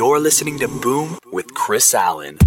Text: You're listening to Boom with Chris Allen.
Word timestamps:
You're 0.00 0.18
listening 0.18 0.58
to 0.60 0.66
Boom 0.66 1.18
with 1.30 1.52
Chris 1.52 1.92
Allen. 1.92 2.38